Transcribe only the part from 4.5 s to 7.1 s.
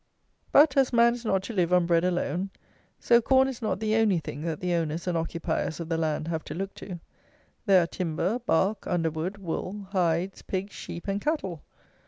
the owners and occupiers of the land have to look to.